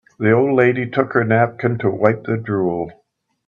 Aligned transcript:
The 0.17 0.31
old 0.31 0.55
lady 0.55 0.89
took 0.89 1.13
her 1.13 1.23
napkin 1.23 1.77
to 1.77 1.91
wipe 1.91 2.23
the 2.23 2.35
drool. 2.35 2.89